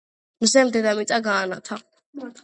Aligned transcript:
მზემ 0.43 0.71
დედამიწა 0.77 1.19
გაანათა. 1.27 1.79